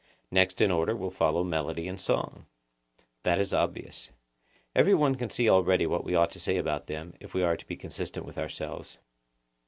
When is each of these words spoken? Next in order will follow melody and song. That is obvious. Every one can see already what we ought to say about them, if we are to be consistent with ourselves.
Next 0.31 0.61
in 0.61 0.71
order 0.71 0.95
will 0.95 1.11
follow 1.11 1.43
melody 1.43 1.87
and 1.87 1.99
song. 1.99 2.47
That 3.21 3.37
is 3.39 3.53
obvious. 3.53 4.09
Every 4.73 4.95
one 4.95 5.13
can 5.13 5.29
see 5.29 5.47
already 5.47 5.85
what 5.85 6.03
we 6.03 6.15
ought 6.15 6.31
to 6.31 6.39
say 6.39 6.57
about 6.57 6.87
them, 6.87 7.13
if 7.19 7.35
we 7.35 7.43
are 7.43 7.55
to 7.55 7.67
be 7.67 7.75
consistent 7.75 8.25
with 8.25 8.39
ourselves. 8.39 8.97